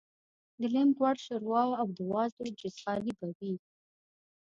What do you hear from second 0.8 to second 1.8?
غوړ شوروا